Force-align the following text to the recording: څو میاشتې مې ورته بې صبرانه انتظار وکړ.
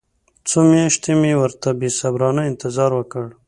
څو 0.49 0.59
میاشتې 0.71 1.11
مې 1.21 1.33
ورته 1.41 1.69
بې 1.79 1.89
صبرانه 1.99 2.41
انتظار 2.49 2.91
وکړ. 2.95 3.25